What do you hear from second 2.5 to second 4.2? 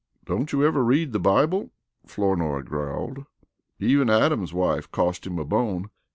growled. "Even